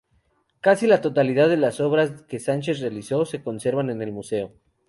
[0.61, 4.51] Casi la totalidad de las obras que Sánchez realizó se conservan en el Museo.